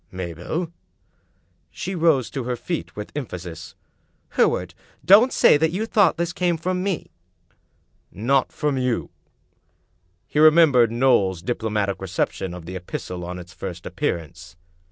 "Mabel!" 0.11 0.71
She 1.69 1.93
rose 1.93 2.31
to 2.31 2.45
her 2.45 2.55
feet 2.55 2.95
with 2.95 3.11
emphasis." 3.15 3.75
Hereward, 4.35 4.73
don't 5.05 5.31
say 5.31 5.57
that 5.57 5.69
you 5.69 5.85
thought 5.85 6.17
this 6.17 6.33
came 6.33 6.57
from 6.57 6.81
me!" 6.81 7.11
"Not 8.11 8.51
from 8.51 8.79
you?" 8.79 9.11
He 10.25 10.39
remembered 10.39 10.91
Knowles's 10.91 11.43
diplo 11.43 11.69
matic 11.69 12.01
reception 12.01 12.55
of 12.55 12.65
the 12.65 12.75
epistle 12.75 13.23
on 13.23 13.37
its 13.37 13.53
first 13.53 13.85
appearance. 13.85 14.55